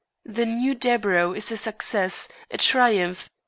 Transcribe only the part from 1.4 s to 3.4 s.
a success, a triumph.